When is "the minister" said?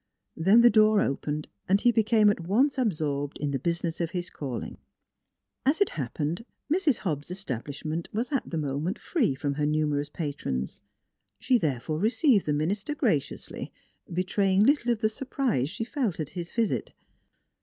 12.47-12.95